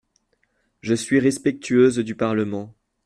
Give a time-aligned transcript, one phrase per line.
[0.81, 2.73] Je suis respectueuse du Parlement.